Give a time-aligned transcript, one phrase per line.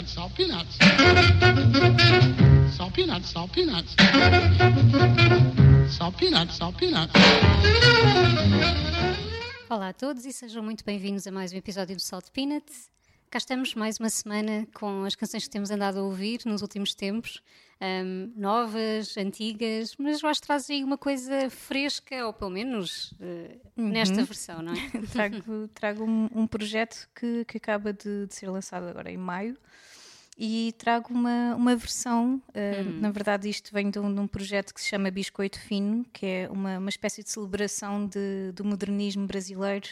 [0.00, 0.78] peanuts, salt peanuts.
[2.76, 3.96] Salt peanuts, salt peanuts.
[5.88, 7.12] Salt peanuts, salt peanuts.
[9.68, 12.90] Olá a todos e sejam muito bem-vindos a mais um episódio do Salt Peanuts.
[13.30, 16.94] Cá estamos mais uma semana com as canções que temos andado a ouvir nos últimos
[16.94, 17.40] tempos,
[17.80, 23.12] um, novas, antigas, mas eu acho que traz aí uma coisa fresca, ou pelo menos
[23.12, 23.88] uh, uhum.
[23.88, 24.76] nesta versão, não é?
[25.12, 29.56] trago trago um, um projeto que, que acaba de, de, ser lançado agora em maio
[30.42, 32.42] e trago uma, uma versão.
[32.48, 33.00] Uh, hum.
[33.02, 36.24] Na verdade, isto vem de um, de um, projeto que se chama Biscoito Fino, que
[36.24, 39.88] é uma, uma espécie de celebração de, do modernismo brasileiro.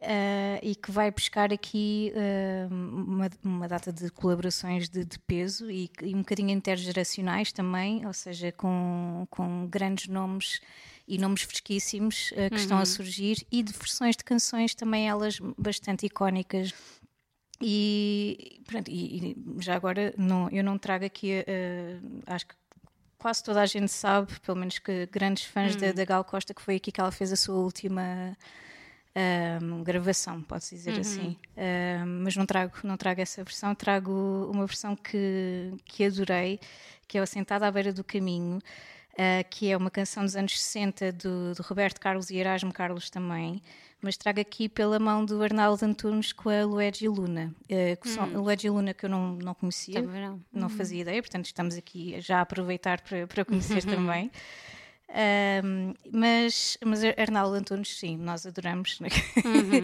[0.00, 5.70] Uh, e que vai buscar aqui uh, uma, uma, data de colaborações de, de peso
[5.70, 10.60] e, e, um bocadinho intergeracionais também, ou seja, com, com grandes nomes
[11.06, 12.56] e nomes fresquíssimos uh, que uhum.
[12.56, 12.86] estão a uhum.
[12.86, 16.74] surgir e de versões de canções também elas bastante icónicas.
[17.62, 21.44] E, pronto, e, e já agora não, eu não trago aqui,
[22.26, 22.54] acho que
[23.18, 25.94] quase toda a gente sabe, pelo menos que grandes fãs da, hum.
[25.94, 28.36] da Gal Costa, que foi aqui que ela fez a sua última
[29.62, 31.00] um, gravação, pode-se dizer uhum.
[31.00, 31.36] assim.
[31.56, 36.58] Um, mas não trago, não trago essa versão, trago uma versão que, que adorei,
[37.06, 40.60] que é o Sentada à Beira do Caminho, uh, que é uma canção dos anos
[40.60, 43.62] 60 do, do Roberto Carlos e Erasmo Carlos também,
[44.02, 47.54] mas trago aqui pela mão do Arnaldo Antunes com a Luigi Luna.
[47.70, 48.42] Uh, hum.
[48.42, 50.70] Luigi Luna que eu não, não conhecia, não, não hum.
[50.70, 54.30] fazia ideia, portanto estamos aqui já a aproveitar para, para conhecer também.
[55.12, 58.98] Um, mas, mas Arnaldo Antunes, sim, nós adoramos.
[58.98, 59.08] Uhum.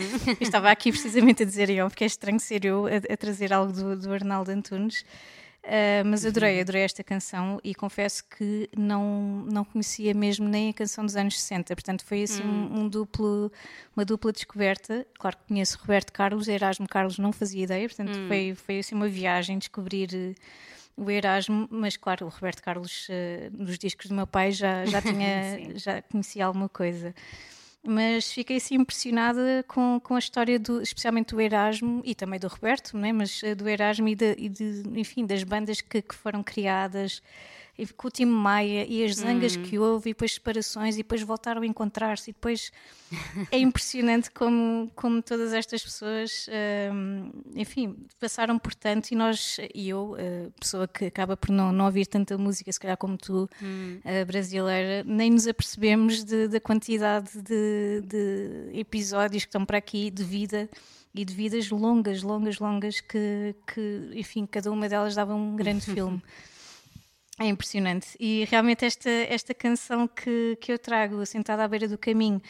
[0.40, 3.70] Estava aqui precisamente a dizer eu, porque é estranho ser eu a, a trazer algo
[3.72, 5.04] do, do Arnaldo Antunes.
[5.64, 6.60] Uh, mas adorei, uhum.
[6.62, 11.38] adorei esta canção e confesso que não, não conhecia mesmo nem a canção dos anos
[11.38, 13.52] 60, portanto foi assim um, um, duplo,
[13.94, 15.06] uma dupla descoberta.
[15.18, 18.28] Claro que conheço Roberto Carlos, Erasmo Carlos não fazia ideia, portanto hum.
[18.28, 20.36] foi, foi assim uma viagem descobrir
[20.96, 25.00] o Erasmo, mas claro, o Roberto Carlos uh, nos discos do meu pai já, já
[25.02, 27.14] tinha, já conhecia alguma coisa.
[27.86, 32.48] Mas fiquei assim impressionada com, com a história, do, especialmente do Erasmo e também do
[32.48, 33.12] Roberto, né?
[33.12, 37.22] mas uh, do Erasmo e, de, e de, enfim, das bandas que, que foram criadas
[37.78, 39.62] e com o Tim Maia e as zangas hum.
[39.62, 42.72] que houve e depois separações e depois voltaram a encontrar-se e depois
[43.52, 46.48] é impressionante como, como todas estas pessoas
[46.92, 51.70] um, enfim, passaram por tanto e nós, e eu, a pessoa que acaba por não,
[51.70, 54.00] não ouvir tanta música se calhar como tu, hum.
[54.26, 60.68] brasileira, nem nos apercebemos da quantidade de, de episódios que estão para aqui de vida
[61.14, 65.84] e de vidas longas, longas, longas que, que enfim, cada uma delas dava um grande
[65.92, 66.20] filme.
[67.38, 68.16] É impressionante.
[68.18, 72.42] E realmente esta, esta canção que, que eu trago, Sentada à Beira do Caminho, uh,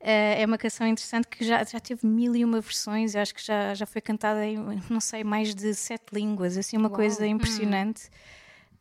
[0.00, 3.14] é uma canção interessante que já, já teve mil e uma versões.
[3.14, 4.58] Eu acho que já, já foi cantada em,
[4.90, 6.58] não sei, mais de sete línguas.
[6.58, 6.96] Assim, uma Uau.
[6.96, 7.28] coisa hum.
[7.28, 8.10] impressionante.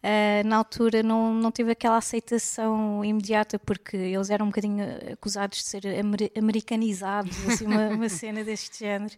[0.04, 5.60] Uh, na altura não, não teve aquela aceitação imediata porque eles eram um bocadinho acusados
[5.60, 9.16] de ser amer americanizados, assim, uma, uma cena deste género.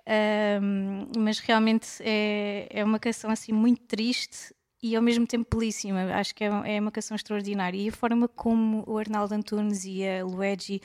[0.00, 6.12] Uh, mas realmente é, é uma canção assim muito triste e ao mesmo tempo belíssima.
[6.14, 7.78] Acho que é, é uma canção extraordinária.
[7.78, 10.82] E a forma como o Arnaldo Antunes e a Luigi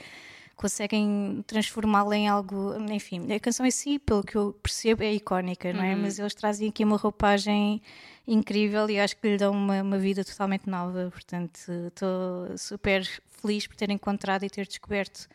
[0.55, 5.71] conseguem transformá-la em algo, enfim, a canção em si, pelo que eu percebo, é icónica,
[5.71, 5.93] não é?
[5.93, 6.01] Uhum.
[6.01, 7.81] Mas eles trazem aqui uma roupagem
[8.27, 11.09] incrível e acho que lhe dão uma, uma vida totalmente nova.
[11.11, 13.07] Portanto, estou super
[13.39, 15.27] feliz por ter encontrado e ter descoberto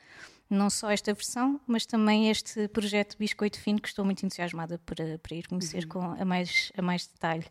[0.50, 5.18] não só esta versão, mas também este projeto Biscoito Fino, que estou muito entusiasmada para,
[5.18, 5.88] para ir conhecer uhum.
[5.88, 7.46] com a mais, a mais detalhe.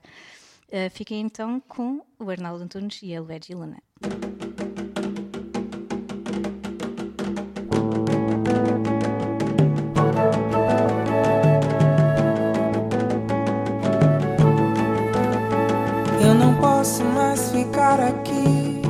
[0.71, 3.77] Uh, fiquem então com o Arnaldo Antunes e a Luigi Luna.
[16.23, 18.81] Eu não posso mais ficar aqui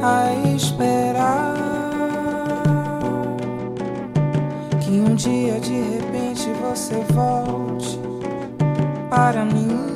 [0.00, 1.56] a esperar
[4.80, 7.98] que um dia de repente você volte
[9.10, 9.95] para mim.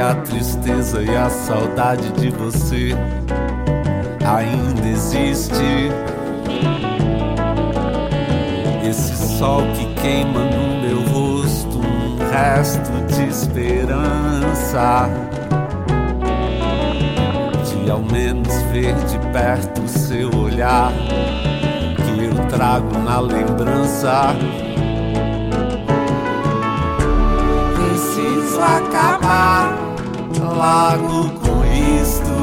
[0.00, 2.90] a tristeza e a saudade de você
[4.24, 5.90] ainda existe.
[8.88, 15.08] Esse sol que queima no meu rosto, um resto de esperança.
[17.64, 20.92] De ao menos ver de perto o seu olhar,
[21.96, 24.34] que eu trago na lembrança.
[27.74, 29.87] Preciso acabar
[30.58, 31.64] logo com
[32.02, 32.36] isto.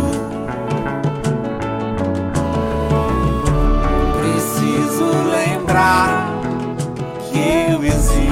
[4.17, 6.31] Preciso lembrar
[7.29, 8.24] que eu existo,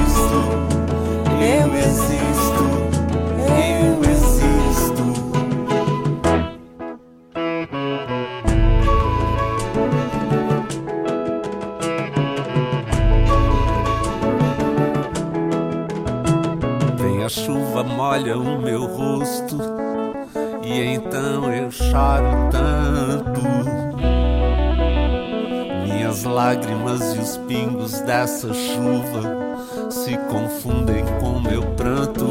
[28.04, 32.26] dessa chuva se confundem com meu pranto.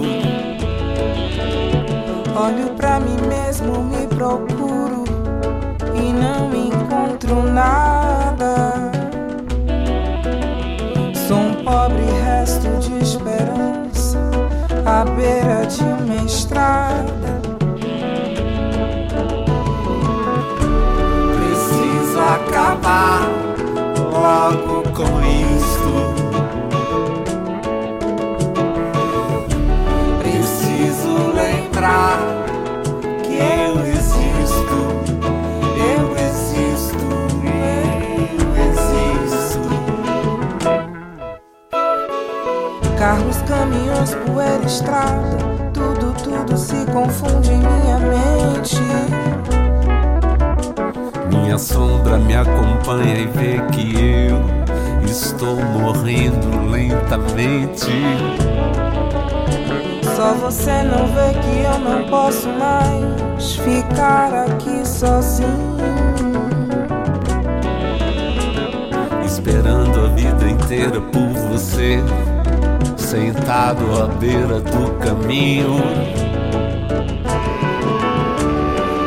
[2.35, 5.03] Olho pra mim mesmo, me procuro
[5.95, 8.91] e não encontro nada.
[11.27, 14.19] Sou um pobre resto de esperança
[14.85, 15.92] à beira de
[44.73, 45.37] estrada.
[45.71, 48.81] Tudo, tudo se confunde em minha mente.
[51.29, 53.93] Minha sombra me acompanha e vê que
[54.29, 54.41] eu
[55.05, 57.91] estou morrendo lentamente.
[60.15, 65.73] Só você não vê que eu não posso mais ficar aqui sozinho.
[69.23, 71.99] Esperando a vida inteira por você,
[73.13, 75.75] sentado à beira do caminho.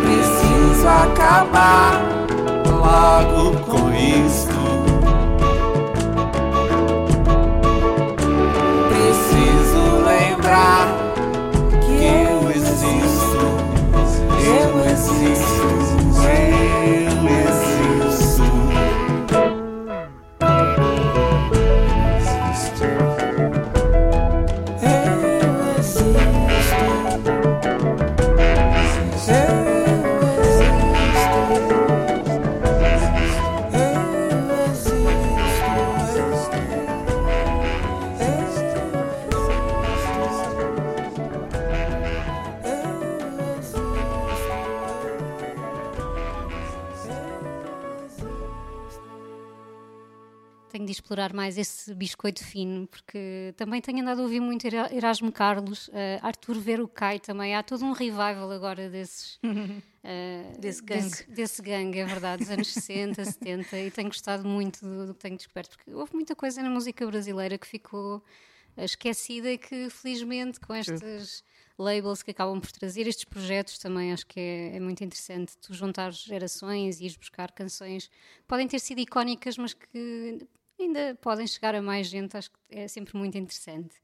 [0.00, 2.00] Preciso acabar
[2.70, 4.45] logo com isto.
[51.06, 55.88] Explorar mais esse biscoito fino, porque também tenho andado a ouvir muito Era- Erasmo Carlos,
[55.92, 57.54] eh, Arthur Verocai também.
[57.54, 59.38] Há todo um revival agora desses.
[60.02, 61.02] eh, Desse gangue.
[61.08, 65.14] Desse, desse gangue, é verdade, dos anos 60, 70, e tenho gostado muito do, do
[65.14, 68.20] que tenho descoberto, porque houve muita coisa na música brasileira que ficou
[68.76, 71.44] eh, esquecida e que, felizmente, com estas
[71.78, 75.72] labels que acabam por trazer estes projetos também acho que é, é muito interessante tu
[75.74, 80.38] juntar gerações e ires buscar canções que podem ter sido icónicas mas que
[80.82, 83.96] ainda podem chegar a mais gente acho que é sempre muito interessante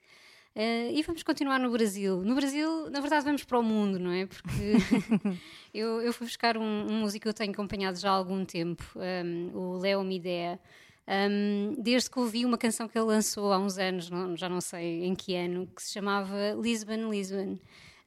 [0.54, 2.22] Eh, e vamos continuar no Brasil.
[2.22, 4.26] No Brasil, na verdade, vamos para o mundo, não é?
[4.26, 4.50] Porque
[5.72, 8.84] eu, eu fui buscar um, um músico que eu tenho acompanhado já há algum tempo,
[9.24, 10.60] um, o Leo Midea.
[11.08, 14.60] Um, desde que ouvi uma canção que ele lançou há uns anos, não- já não
[14.60, 17.54] sei em que ano, que se chamava Lisbon, Lisbon.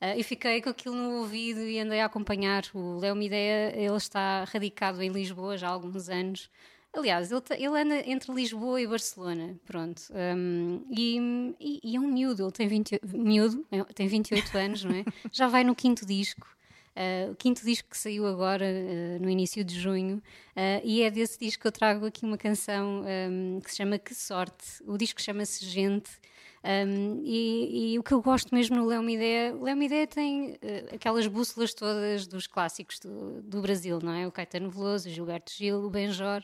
[0.01, 2.63] Uh, e fiquei com aquilo no ouvido e andei a acompanhar.
[2.75, 6.49] O Leo Midea, ele está radicado em Lisboa já há alguns anos.
[6.95, 10.01] Aliás, ele, ele anda entre Lisboa e Barcelona, pronto.
[10.11, 11.17] Um, e,
[11.59, 15.03] e- e é um miúdo, ele tem, 20, miúdo, é, tem 28 anos, não é?
[15.31, 16.47] Já vai no quinto disco.
[16.95, 20.15] Uh, o quinto disco que saiu agora, uh, no início de junho,
[20.55, 23.97] uh, e é desse disco que eu trago aqui uma canção um, que se chama
[23.99, 24.81] Que Sorte.
[24.87, 26.09] O disco chama-se Gente.
[26.63, 30.53] Um, e, e o que eu gosto mesmo no Léo Midé, o Léo Midé tem
[30.53, 34.25] uh, aquelas bússolas todas dos clássicos do, do Brasil, não é?
[34.25, 36.41] O Caetano Veloso, o Gilberto Gil, o Benjor.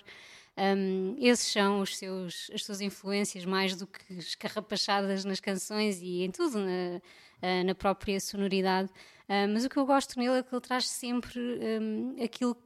[0.58, 6.24] Um, esses são os seus, as suas influências mais do que escarrapachadas nas canções e
[6.24, 7.02] em tudo, na,
[7.42, 8.90] uh, na própria sonoridade.
[9.30, 12.62] Uh, mas o que eu gosto nele é que ele traz sempre um, aquilo que,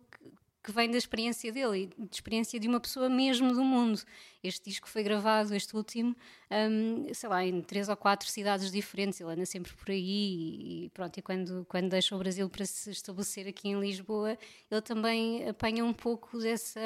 [0.65, 4.01] que vem da experiência dele e experiência de uma pessoa mesmo do mundo.
[4.43, 6.15] Este disco foi gravado, este último,
[6.49, 9.21] um, sei lá, em três ou quatro cidades diferentes.
[9.21, 11.15] Ele anda sempre por aí e, pronto.
[11.19, 14.35] E quando, quando deixa o Brasil para se estabelecer aqui em Lisboa,
[14.71, 16.79] ele também apanha um pouco dessa,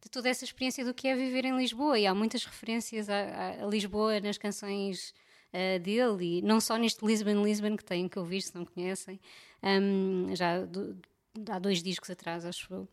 [0.00, 1.96] de toda essa experiência do que é viver em Lisboa.
[2.00, 5.14] E há muitas referências a, a Lisboa nas canções
[5.54, 9.20] uh, dele, e não só neste Lisbon Lisbon que têm que ouvir, se não conhecem,
[9.62, 10.98] um, já do,
[11.48, 12.88] há dois discos atrás, acho eu.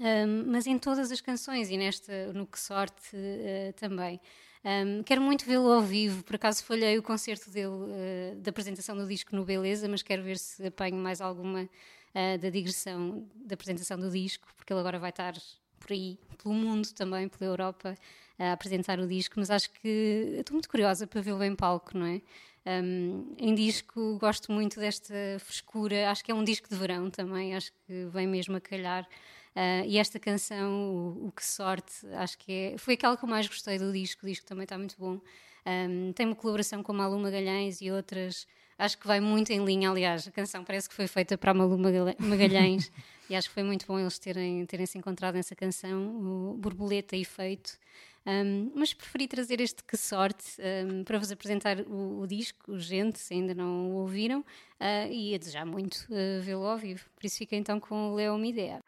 [0.00, 4.18] Um, mas em todas as canções e nesta, no Que Sorte uh, também.
[4.64, 8.96] Um, quero muito vê-lo ao vivo, por acaso falhei o concerto dele, uh, da apresentação
[8.96, 13.52] do disco no Beleza, mas quero ver se apanho mais alguma uh, da digressão da
[13.52, 15.34] apresentação do disco, porque ele agora vai estar
[15.78, 17.94] por aí, pelo mundo também, pela Europa,
[18.38, 22.06] a apresentar o disco, mas acho que estou muito curiosa para vê-lo em palco, não
[22.06, 22.22] é?
[22.66, 27.54] Um, em disco gosto muito desta frescura, acho que é um disco de verão também,
[27.54, 29.06] acho que vem mesmo a calhar.
[29.54, 33.28] Uh, e esta canção, o, o, Que Sorte, acho que é, foi aquela que eu
[33.28, 34.24] mais gostei do disco.
[34.24, 35.20] O disco também está muito bom.
[35.66, 38.46] Um, tem uma colaboração com a Malu Magalhães e outras.
[38.78, 39.90] Acho que vai muito em linha.
[39.90, 42.90] Aliás, a canção parece que foi feita para a Malu Magalhães
[43.28, 47.16] e acho que foi muito bom eles terem, terem se encontrado nessa canção, o Borboleta
[47.16, 47.78] Efeito.
[48.26, 50.44] Um, mas preferi trazer este Que Sorte
[50.86, 55.34] um, para vos apresentar o, o, disco, gente, se ainda não o ouviram, uh, e
[55.34, 57.04] a desejar muito uh, vê-lo ao vivo.
[57.16, 58.80] Por isso fica então com o Leo Midea.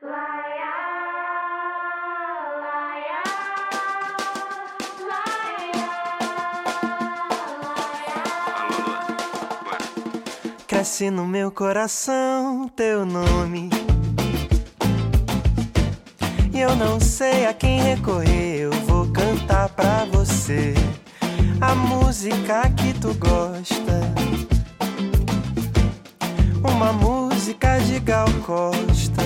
[10.93, 13.71] Cresce no meu coração teu nome.
[16.53, 20.75] E eu não sei a quem recorrer, eu vou cantar pra você
[21.63, 24.03] a música que tu gosta.
[26.63, 29.23] Uma música de Gal Costa.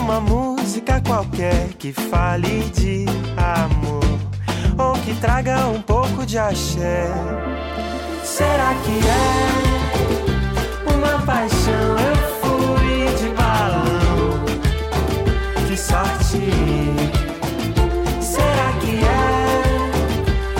[0.00, 3.04] Uma música qualquer que fale de
[3.36, 4.04] amor
[4.78, 7.12] ou que traga um pouco de axé.
[8.36, 9.18] Será que é
[10.92, 11.98] uma paixão?
[12.08, 14.44] Eu fui de balão.
[15.66, 16.42] Que sorte!
[18.20, 19.62] Será que é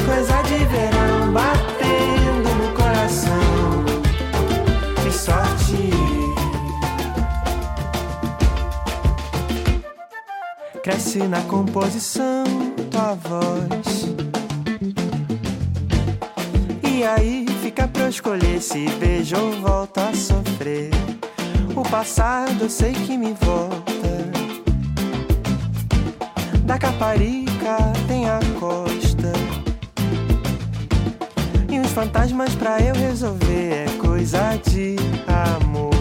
[0.05, 3.85] coisa de verão batendo no coração?
[5.03, 5.91] Que sorte!
[10.83, 12.45] Cresce na composição
[12.91, 14.09] tua voz.
[16.83, 17.48] E aí
[17.79, 20.91] fica pra eu escolher se beijo ou volta a sofrer.
[21.77, 24.09] O passado eu sei que me volta.
[26.65, 27.77] Da Caparica
[28.09, 29.33] tem a costa.
[31.71, 34.97] E os fantasmas pra eu resolver é coisa de
[35.61, 35.95] amor.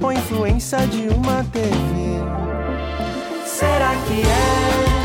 [0.00, 2.20] Ou influência de uma TV.
[3.44, 4.99] Será que é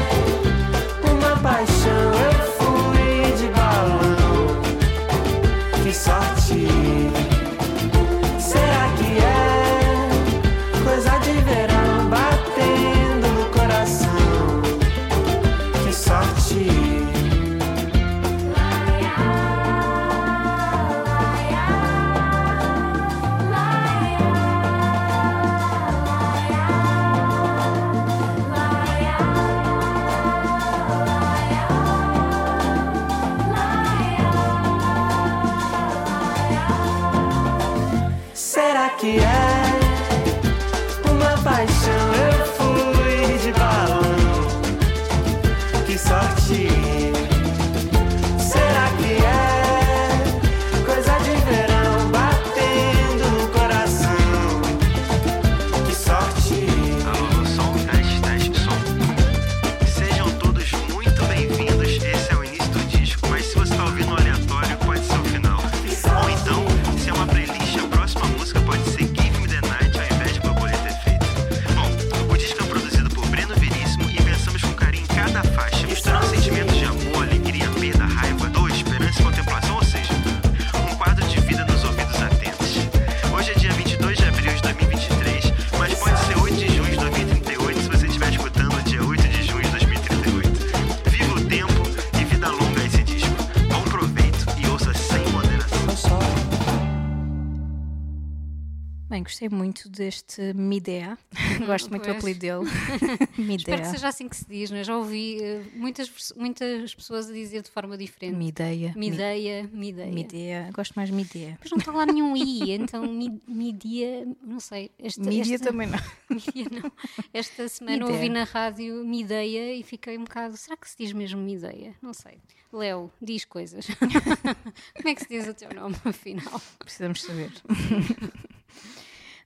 [99.45, 101.17] gostei muito deste Midea.
[101.65, 102.65] Gosto muito do apelido dele.
[102.67, 103.85] Espero que Midea.
[103.85, 104.83] seja assim que se diz, não é?
[104.83, 108.35] Já ouvi eh, muitas, muitas pessoas a dizer de forma diferente.
[108.35, 108.93] Mideia.
[108.95, 110.11] Mideia, mideia.
[110.11, 110.69] Midea.
[110.73, 111.57] Gosto mais de Midea.
[111.61, 114.91] Mas não está lá nenhum I, então mi- midia, não sei.
[114.99, 115.99] Esta, Mídia esta, também não.
[116.55, 116.91] Não.
[117.33, 118.13] Esta semana Mideia.
[118.15, 120.57] ouvi na rádio Mideia e fiquei um bocado.
[120.57, 121.93] Será que se diz mesmo Mideia?
[122.01, 122.39] Não sei.
[122.73, 123.85] Léo, diz coisas.
[124.95, 126.61] Como é que se diz o teu nome, afinal?
[126.79, 127.51] Precisamos saber.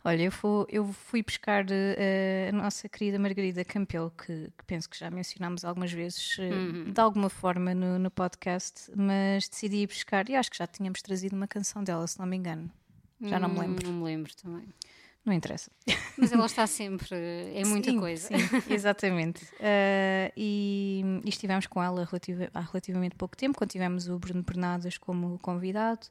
[0.04, 4.90] Olha, eu, fui, eu fui buscar eh, a nossa querida Margarida Campelo, que, que penso
[4.90, 9.88] que já mencionámos algumas vezes, eh, de alguma forma no, no podcast, mas decidi ir
[9.88, 12.72] buscar, e acho que já tínhamos trazido uma canção dela, se não me engano.
[13.22, 13.88] Já não me Hum, lembro.
[13.92, 14.64] Não me lembro também.
[15.26, 15.70] Não interessa.
[16.18, 17.18] Mas ela está sempre,
[17.54, 18.28] é muita Sim, coisa.
[18.30, 19.44] Sim, exatamente.
[19.56, 24.44] Uh, e, e estivemos com ela relativa- há relativamente pouco tempo, quando tivemos o Bruno
[24.44, 26.08] Bernadas como convidado.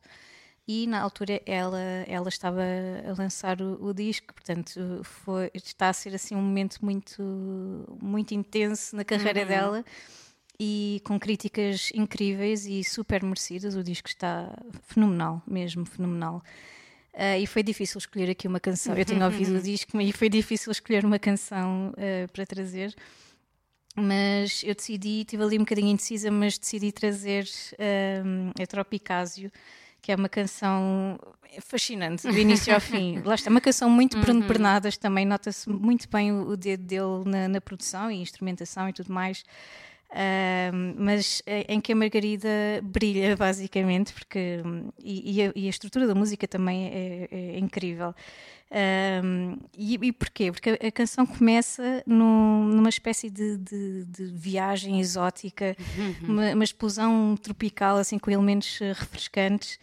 [0.70, 5.92] E na altura ela, ela estava a lançar o, o disco, portanto foi, está a
[5.94, 7.22] ser assim um momento muito,
[8.02, 9.82] muito intenso na carreira dela
[10.60, 13.76] e com críticas incríveis e super merecidas.
[13.76, 16.42] O disco está fenomenal, mesmo fenomenal.
[17.14, 18.94] Ah, e foi difícil escolher aqui uma canção.
[18.94, 22.94] Eu tinha ouvido o disco e foi difícil escolher uma canção ah, para trazer.
[23.96, 27.48] Mas eu decidi, estive ali um bocadinho indecisa, mas decidi trazer
[27.78, 29.50] ah, a Tropicásio,
[30.00, 31.18] que é uma canção
[31.60, 33.20] fascinante, do início ao fim.
[33.24, 37.24] Lá está, uma canção muito Bruno Bernadas também, nota-se muito bem o, o dedo dele
[37.24, 39.44] na, na produção e instrumentação e tudo mais.
[40.10, 42.48] Ahm, mas eh, em que a Margarida
[42.82, 47.58] brilha basicamente porque hum, e, e a, e a estrutura da música também é, é
[47.58, 48.14] incrível
[48.70, 50.52] Ahm, e, e porquê?
[50.52, 55.74] Porque a, a canção começa num- numa espécie de, de- de viagem exótica,
[56.22, 59.78] uma, uma explosão tropical assim com elementos eh, refrescantes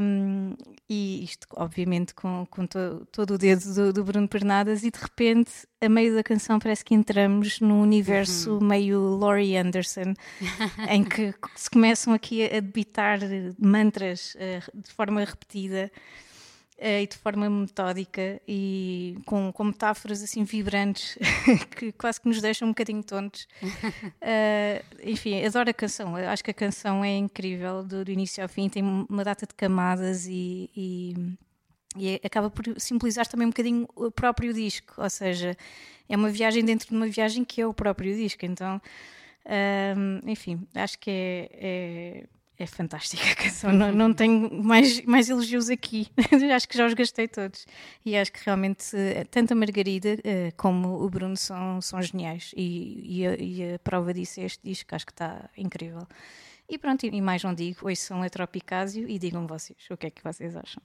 [0.00, 0.54] um,
[0.88, 4.98] e isto, obviamente, com, com to- todo o dedo do, do Bruno Pernadas, e de
[4.98, 10.14] repente, a meio da canção, parece que entramos num universo meio Laurie Anderson,
[10.88, 13.18] em que se começam aqui a debitar
[13.58, 15.90] mantras eh, de forma repetida.
[16.82, 21.16] Eh, E de forma metódica e com, com metáforas assim vibrantes
[21.78, 23.46] que quase que nos deixam um bocadinho tontos.
[23.62, 26.16] Uh, enfim, adoro a canção.
[26.16, 29.54] Acho que a canção é incrível do, do início ao fim, tem uma data de
[29.54, 31.14] camadas e, e,
[31.96, 34.94] e é- acaba por simbolizar também um bocadinho o próprio disco.
[35.00, 35.56] Ou seja,
[36.08, 38.44] é uma viagem dentro de uma viagem que é o próprio disco.
[38.44, 38.80] Então,
[39.96, 41.48] um, enfim, acho que é.
[41.52, 42.24] é
[42.58, 46.08] é fantástica a canção, não, não tenho mais, mais elogios aqui,
[46.54, 47.66] acho que já os gastei todos.
[48.04, 52.52] E acho que realmente eh, tanto a Margarida eh, como o Bruno são, são geniais.
[52.56, 56.06] E, e, a, e a prova disso é este disco, acho que está incrível.
[56.68, 60.06] E pronto, e mais não digo, hoje são a Tropicásio e digam vocês o que
[60.06, 60.82] é que vocês acham.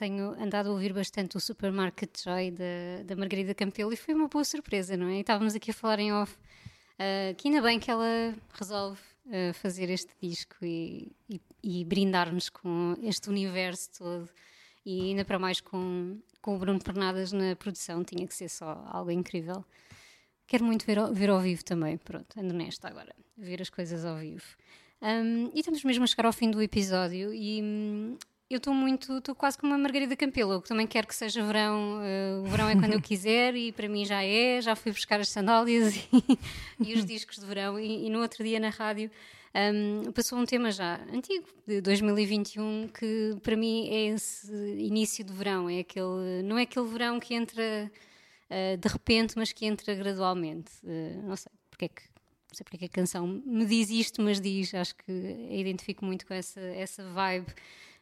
[0.00, 4.28] Tenho andado a ouvir bastante o Supermarket Joy da, da Margarida Campelo e foi uma
[4.28, 5.18] boa surpresa, não é?
[5.18, 6.34] E estávamos aqui a falar em off
[6.98, 12.48] ah, que ainda bem que ela resolve ah, fazer este disco e, e- e brindar-nos
[12.48, 14.28] com este universo todo
[14.86, 18.82] e ainda para mais com, com o Bruno Pernadas na produção, tinha que ser só
[18.90, 19.62] algo incrível.
[20.46, 24.16] Quero muito ver, ver ao vivo também, pronto, ando nesta agora, ver as coisas ao
[24.16, 24.44] vivo.
[25.02, 28.16] Um, e estamos mesmo a chegar ao fim do episódio e hum,
[28.50, 32.00] eu estou muito, estou quase como uma Margarida Campelo, eu também quero que seja verão,
[32.02, 35.20] eh, o verão é quando eu quiser e para mim já é, já fui buscar
[35.20, 36.08] as sandálias e,
[36.84, 37.78] e os discos de verão.
[37.78, 39.08] E, e no outro dia na rádio
[39.54, 45.32] um, passou um tema já antigo, de 2021, que para mim é esse início de
[45.32, 47.90] verão, é aquele, não é aquele verão que entra
[48.50, 50.72] uh, de repente, mas que entra gradualmente.
[50.82, 53.90] Uh, não sei porque é que não sei porque é que a canção me diz
[53.90, 57.46] isto, mas diz, acho que a identifico muito com essa, essa vibe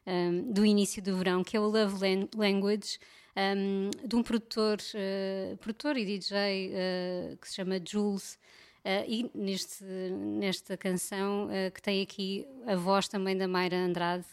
[0.09, 2.99] um, do início do verão, que é o Love Lan- Language,
[3.37, 8.39] um, de um produtor, uh, produtor e DJ uh, que se chama Jules.
[8.85, 14.25] Uh, e neste, nesta canção uh, que tem aqui a voz também da Mayra Andrade,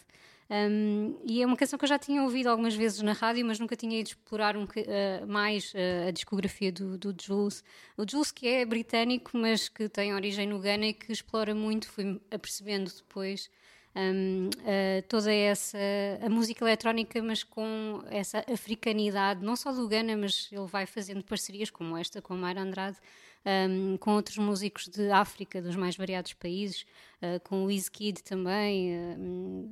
[0.47, 3.59] um, e é uma canção que eu já tinha ouvido algumas vezes na rádio, mas
[3.59, 7.63] nunca tinha ido explorar um, uh, mais uh, a discografia do, do Jules.
[7.97, 11.87] O Jules, que é britânico, mas que tem origem no Ghana e que explora muito,
[11.89, 13.49] fui apercebendo depois.
[13.95, 15.77] Um, uh, toda essa
[16.21, 21.23] a música eletrónica, mas com essa africanidade, não só do Ghana, mas ele vai fazendo
[21.23, 22.97] parcerias como esta com a Mayra Andrade,
[23.45, 26.85] um, com outros músicos de África, dos mais variados países,
[27.21, 29.17] uh, com o Wizkid também, uh,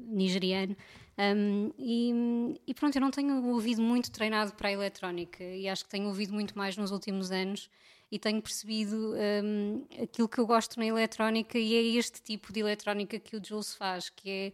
[0.07, 0.75] nigeriano.
[1.17, 5.83] Um, e, e pronto, eu não tenho ouvido muito treinado para a eletrónica e acho
[5.83, 7.69] que tenho ouvido muito mais nos últimos anos
[8.11, 12.61] e tenho percebido um, aquilo que eu gosto na eletrónica e é este tipo de
[12.61, 14.53] eletrónica que o Jules faz, que é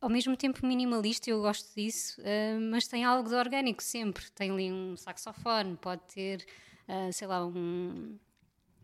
[0.00, 4.24] ao mesmo tempo minimalista, eu gosto disso, uh, mas tem algo de orgânico sempre.
[4.30, 6.46] Tem ali um saxofone, pode ter,
[6.88, 8.18] uh, sei lá, um,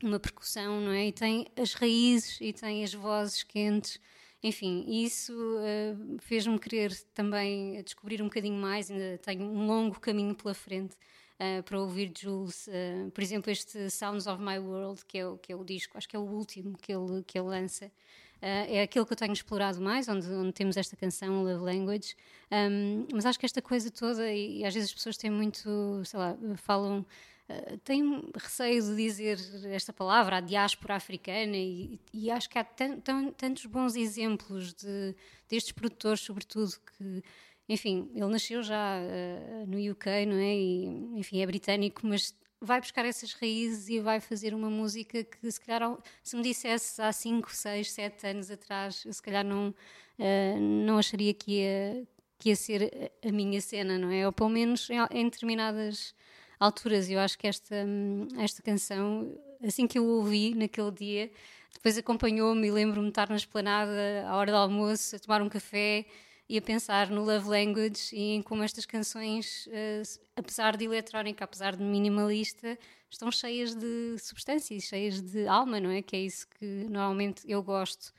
[0.03, 1.07] uma percussão, não é?
[1.07, 3.99] E tem as raízes e tem as vozes quentes.
[4.43, 8.91] Enfim, isso uh, fez-me querer também descobrir um bocadinho mais.
[8.91, 10.95] Ainda tenho um longo caminho pela frente
[11.41, 12.67] uh, para ouvir Jules.
[12.69, 15.97] Uh, por exemplo, este Sounds of My World, que é, o, que é o disco,
[15.97, 17.91] acho que é o último que ele, que ele lança.
[18.39, 22.15] É aquele que eu tenho explorado mais, onde, onde temos esta canção, Love Language.
[22.53, 26.03] Um, mas acho que esta coisa toda, e, e às vezes as pessoas têm muito,
[26.05, 27.05] sei lá, falam
[27.49, 32.65] Uh, tenho receio de dizer esta palavra, a diáspora africana, e, e acho que há
[32.65, 35.15] tan, tan, tantos bons exemplos de,
[35.49, 37.23] destes produtores, sobretudo, que,
[37.69, 40.57] enfim, ele nasceu já uh, no UK, não é?
[40.57, 40.87] E,
[41.19, 45.61] enfim, é britânico, mas vai buscar essas raízes e vai fazer uma música que, se
[45.61, 50.61] calhar, se me dissesse há 5, 6, 7 anos atrás, eu se calhar não, uh,
[50.61, 54.27] não acharia que ia, que ia ser a minha cena, não é?
[54.27, 56.13] Ou pelo menos em, em determinadas
[56.59, 57.09] alturas.
[57.11, 59.33] Eu acho que esta, hum, esta canção,
[59.65, 61.31] assim que eu ouvi naquele dia,
[61.73, 65.49] depois acompanhou-me e lembro-me de estar na esplanada à hora do almoço, a tomar um
[65.49, 66.07] café
[66.49, 71.45] e a pensar no Love Language e em como estas canções, uh, apesar de eletrónica,
[71.45, 72.79] apesar de minimalista,
[73.11, 76.03] estão cheias de substâncias, cheias de alma, não é?
[76.03, 78.13] Que é isso que normalmente eu gosto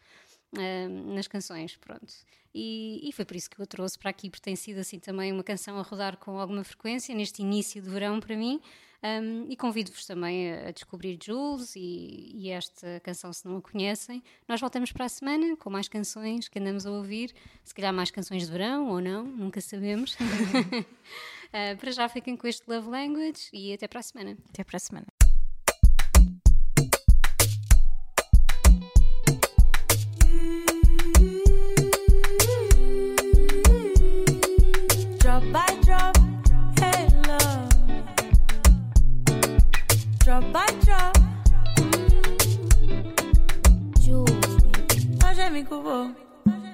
[1.13, 2.13] nas canções, pronto.
[2.53, 4.99] E, e, foi por isso que eu a trouxe para aqui, porque tem sido assim
[4.99, 8.59] também uma canção a rodar com alguma frequência neste início de verão para mim.
[9.03, 13.61] Um, e convido-vos também a, a, descobrir Jules e, e, esta canção se não a
[13.61, 14.23] conhecem.
[14.47, 17.31] Nós voltamos para a semana com mais canções que andamos a ouvir,
[17.63, 20.15] se calhar mais canções de verão ou não, nunca sabemos.
[20.15, 24.35] uh, para já fiquem com este Love Language e até para a semana.
[24.49, 25.16] Até para a semana.
[45.69, 46.11] Hoje é me culpou,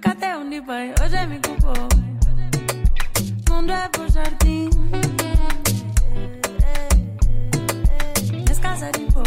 [0.01, 0.93] cadê onde vai?
[1.01, 1.73] Hoje é me culpou.
[3.49, 4.69] Mundo é por jardim.
[8.47, 9.23] Nesse casa de boa,